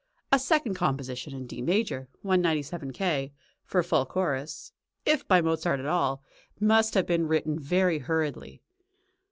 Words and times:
A 0.31 0.39
second 0.39 0.73
composition, 0.73 1.31
in 1.35 1.45
D 1.45 1.61
major, 1.61 2.07
(197 2.23 2.91
K.) 2.91 3.31
for 3.63 3.83
full 3.83 4.07
chorus, 4.07 4.73
if 5.05 5.27
by 5.27 5.41
Mozart 5.41 5.79
at 5.79 5.85
all, 5.85 6.23
must 6.59 6.95
have 6.95 7.05
been 7.05 7.27
written 7.27 7.59
very 7.59 7.99
hurriedly. 7.99 8.63